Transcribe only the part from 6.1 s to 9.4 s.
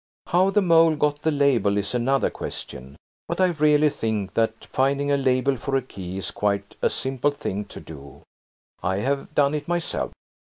is quite a simple thing to do–I have